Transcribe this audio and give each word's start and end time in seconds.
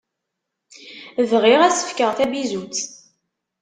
Bɣiɣ 1.31 1.61
ad 1.63 1.73
s-fkeɣ 1.75 2.11
tabizutt. 2.17 2.79